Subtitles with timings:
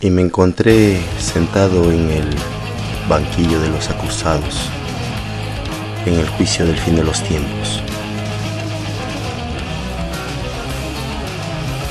[0.00, 2.36] y me encontré sentado en el
[3.08, 4.70] banquillo de los acusados
[6.06, 7.82] en el juicio del fin de los tiempos.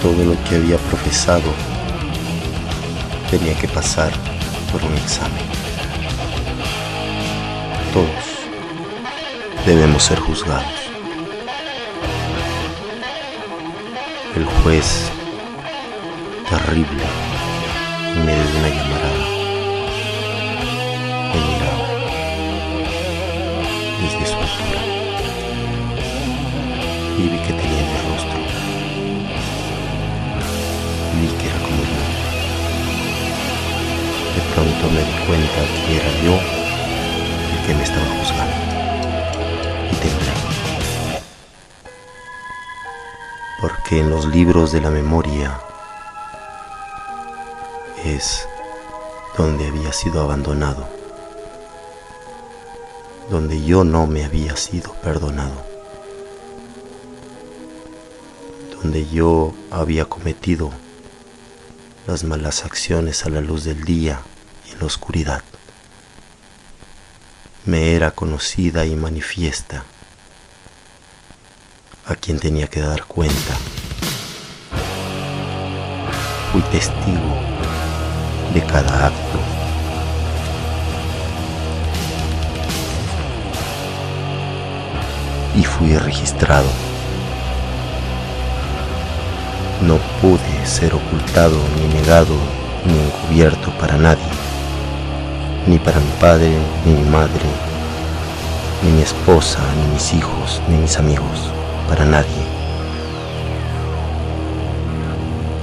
[0.01, 1.51] Todo lo que había profesado
[3.29, 4.11] tenía que pasar
[4.71, 5.43] por un examen.
[7.91, 10.65] Todos debemos ser juzgados.
[14.35, 15.09] El juez
[16.49, 17.03] terrible
[18.25, 19.23] medio de una llamarada
[21.33, 21.87] me miraba
[24.01, 24.81] desde su altura
[27.17, 28.39] y vi que tenía mi rostro
[31.21, 32.01] vi que era como yo
[34.35, 36.35] de pronto me di cuenta que era yo
[37.53, 38.55] el que me estaba juzgando.
[39.91, 40.31] Y temblé.
[43.61, 45.59] Porque en los libros de la memoria
[49.37, 50.87] donde había sido abandonado,
[53.29, 55.61] donde yo no me había sido perdonado,
[58.81, 60.71] donde yo había cometido
[62.07, 64.21] las malas acciones a la luz del día
[64.65, 65.43] y en la oscuridad.
[67.65, 69.83] Me era conocida y manifiesta
[72.05, 73.57] a quien tenía que dar cuenta.
[76.53, 77.56] Fui testigo
[78.53, 79.39] de cada acto.
[85.55, 86.69] Y fui registrado.
[89.81, 92.35] No pude ser ocultado, ni negado,
[92.85, 94.23] ni encubierto para nadie,
[95.67, 96.51] ni para mi padre,
[96.85, 97.45] ni mi madre,
[98.83, 101.51] ni mi esposa, ni mis hijos, ni mis amigos,
[101.89, 102.45] para nadie.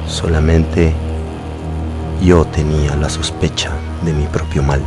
[0.07, 0.95] Solamente
[2.25, 3.71] yo tenía la sospecha
[4.03, 4.81] de mi propio mal.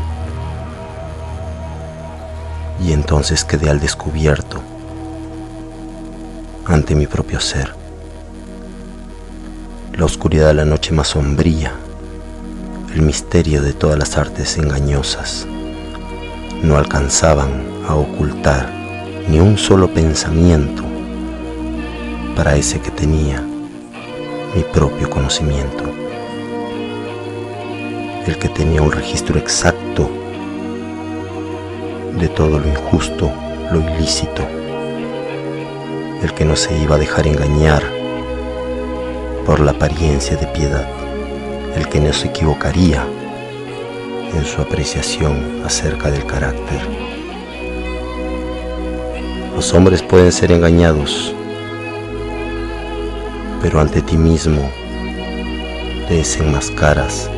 [2.83, 4.59] Y entonces quedé al descubierto
[6.65, 7.75] ante mi propio ser.
[9.95, 11.73] La oscuridad de la noche más sombría,
[12.95, 15.45] el misterio de todas las artes engañosas,
[16.63, 18.67] no alcanzaban a ocultar
[19.29, 20.83] ni un solo pensamiento
[22.35, 23.43] para ese que tenía
[24.55, 26.06] mi propio conocimiento
[28.27, 30.09] el que tenía un registro exacto
[32.19, 33.31] de todo lo injusto,
[33.71, 34.45] lo ilícito,
[36.21, 37.83] el que no se iba a dejar engañar
[39.45, 40.85] por la apariencia de piedad,
[41.75, 43.05] el que no se equivocaría
[44.33, 46.81] en su apreciación acerca del carácter.
[49.55, 51.33] Los hombres pueden ser engañados,
[53.61, 54.69] pero ante ti mismo
[56.09, 57.29] te desenmascaras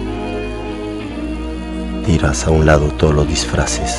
[2.09, 3.95] tiras a un lado todos los disfraces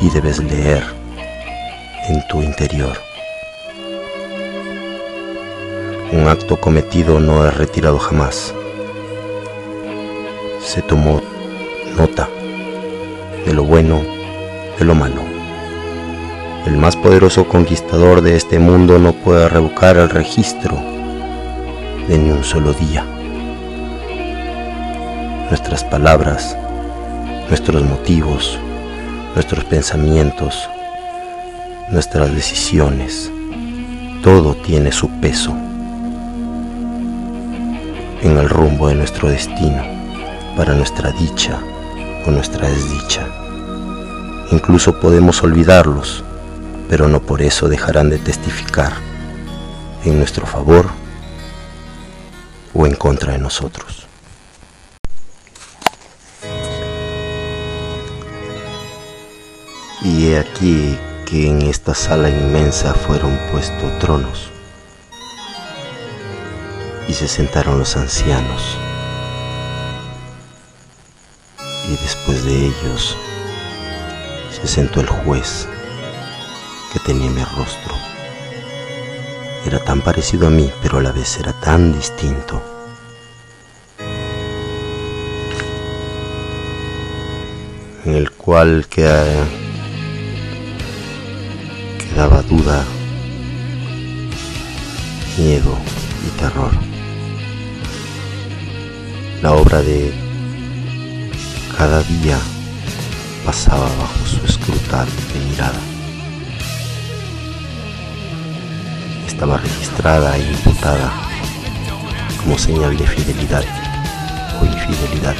[0.00, 0.82] y debes leer
[2.08, 2.96] en tu interior.
[6.10, 8.52] Un acto cometido no es retirado jamás.
[10.60, 11.22] Se tomó
[11.96, 12.28] nota
[13.46, 14.02] de lo bueno,
[14.76, 15.22] de lo malo.
[16.66, 20.74] El más poderoso conquistador de este mundo no puede revocar el registro
[22.08, 23.06] de ni un solo día
[25.50, 26.56] nuestras palabras,
[27.48, 28.56] nuestros motivos,
[29.34, 30.68] nuestros pensamientos,
[31.90, 33.30] nuestras decisiones.
[34.22, 35.50] Todo tiene su peso
[38.22, 39.82] en el rumbo de nuestro destino,
[40.56, 41.58] para nuestra dicha
[42.26, 43.26] o nuestra desdicha.
[44.52, 46.22] Incluso podemos olvidarlos,
[46.88, 48.92] pero no por eso dejarán de testificar
[50.04, 50.90] en nuestro favor
[52.72, 54.09] o en contra de nosotros.
[60.38, 64.50] Aquí que en esta sala inmensa fueron puestos tronos
[67.08, 68.76] y se sentaron los ancianos.
[71.88, 73.16] Y después de ellos
[74.50, 75.66] se sentó el juez
[76.92, 77.94] que tenía mi rostro.
[79.64, 82.62] Era tan parecido a mí, pero a la vez era tan distinto.
[88.04, 89.06] En el cual que
[92.20, 92.84] daba duda,
[95.38, 95.74] miedo
[96.26, 96.70] y terror.
[99.40, 100.12] La obra de
[101.78, 102.38] cada día
[103.46, 105.14] pasaba bajo su escrutable
[105.48, 105.80] mirada.
[109.26, 111.10] Estaba registrada e imputada
[112.42, 113.64] como señal de fidelidad
[114.86, 115.36] fidelidad.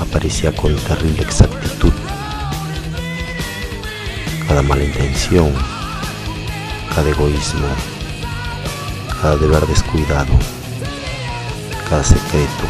[0.00, 1.65] Aparecía con terrible exactitud
[4.56, 5.52] cada mala intención,
[6.94, 7.68] cada egoísmo,
[9.20, 10.32] cada deber descuidado,
[11.90, 12.64] cada secreto,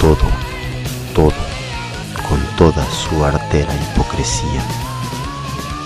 [0.00, 0.16] todo,
[1.14, 1.34] todo,
[2.26, 4.64] con toda su artera hipocresía,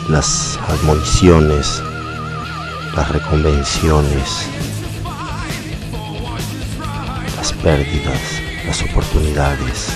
[0.09, 1.83] las admoniciones,
[2.95, 4.47] las reconvenciones,
[7.37, 8.21] las pérdidas,
[8.69, 9.89] las oportunidades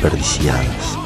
[0.00, 0.98] desperdiciadas,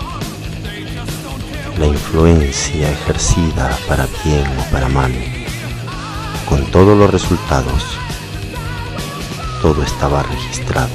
[1.78, 5.12] la influencia ejercida para bien o para mal,
[6.48, 7.98] con todos los resultados,
[9.60, 10.92] todo estaba registrado.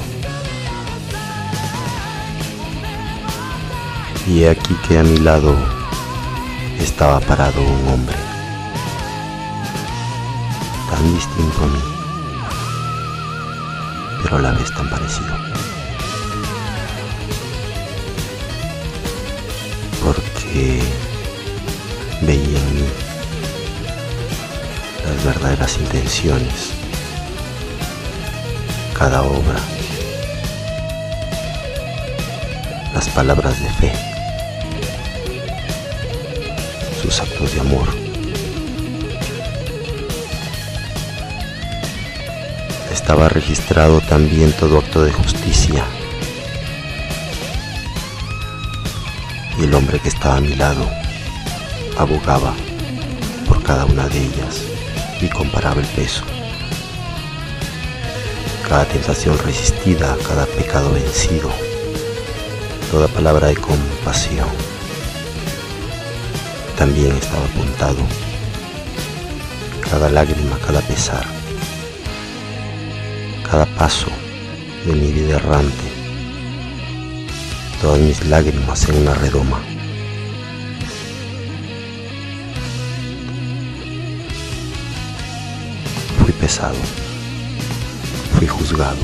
[4.27, 5.53] Y he aquí que a mi lado
[6.79, 8.17] estaba parado un hombre,
[10.89, 11.83] tan distinto a mí,
[14.23, 15.48] pero a la vez tan parecido.
[20.51, 20.79] Porque
[22.21, 22.87] veía en mí
[25.05, 26.71] las verdaderas intenciones,
[28.97, 29.59] cada obra,
[32.95, 33.93] las palabras de fe.
[36.99, 37.87] sus actos de amor.
[42.91, 45.85] Estaba registrado también todo acto de justicia.
[49.59, 50.89] Y el hombre que estaba a mi lado
[51.97, 52.53] abogaba
[53.45, 54.61] por cada una de ellas
[55.21, 56.23] y comparaba el peso.
[58.67, 61.51] Cada tentación resistida, cada pecado vencido,
[62.89, 64.47] toda palabra de compasión
[66.77, 67.97] también estaba apuntado.
[69.91, 71.25] Cada lágrima, cada pesar,
[73.49, 74.07] cada paso
[74.85, 75.88] de mi vida errante,
[77.81, 79.59] todas mis lágrimas en una redoma.
[86.19, 86.75] Fui pesado,
[88.37, 88.97] fui juzgado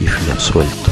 [0.00, 0.90] y fui absuelto.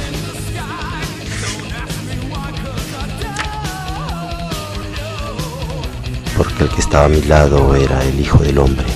[6.36, 8.86] porque el que estaba a mi lado era el Hijo del Hombre,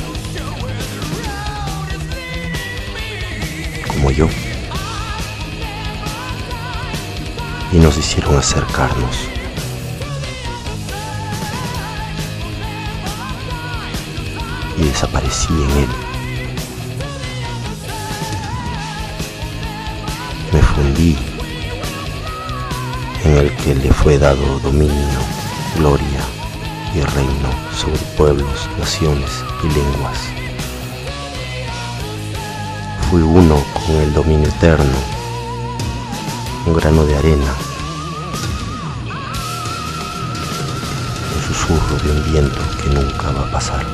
[3.88, 4.28] como yo.
[7.76, 9.17] Y nos hicieron acercarnos.
[14.78, 15.88] Y desaparecí en él.
[20.55, 21.19] Me fundí
[23.25, 25.19] en el que le fue dado dominio,
[25.76, 26.25] gloria
[26.94, 30.19] y reino sobre pueblos, naciones y lenguas.
[33.11, 34.96] Fui uno con el dominio eterno,
[36.64, 37.55] un grano de arena,
[41.66, 43.84] susurro de un viento que nunca va a pasar,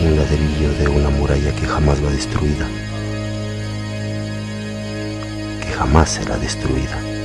[0.00, 2.66] un ladrillo de una muralla que jamás va destruida,
[5.60, 7.15] que jamás será destruida.